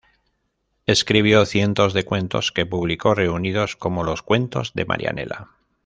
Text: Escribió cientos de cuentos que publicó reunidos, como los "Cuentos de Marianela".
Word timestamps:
Escribió 0.87 1.45
cientos 1.45 1.93
de 1.93 2.03
cuentos 2.05 2.51
que 2.51 2.65
publicó 2.65 3.13
reunidos, 3.13 3.75
como 3.75 4.03
los 4.03 4.23
"Cuentos 4.23 4.73
de 4.73 4.85
Marianela". 4.85 5.49